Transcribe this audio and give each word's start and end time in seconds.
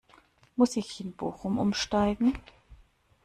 Muss 0.55 0.77
ich 0.77 0.99
in 0.99 1.13
Bochum 1.13 1.59
umsteigen? 1.59 2.33